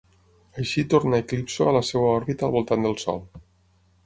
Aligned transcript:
Així 0.61 0.83
torna 0.93 1.19
Eclipso 1.23 1.67
a 1.67 1.75
la 1.77 1.83
seva 1.91 2.09
òrbita 2.15 2.49
al 2.49 2.57
voltant 2.57 2.89
del 2.89 2.99
sol. 3.05 3.23